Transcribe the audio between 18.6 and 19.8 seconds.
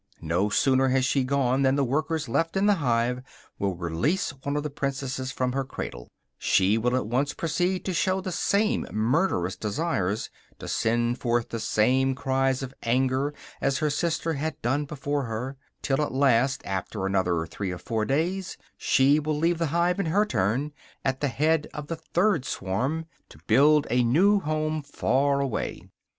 she will leave the